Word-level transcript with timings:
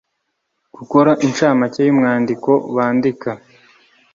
Gukora 0.75 1.11
inshamake 1.25 1.79
y'umwandiko 1.83 2.51
bandika. 2.75 3.31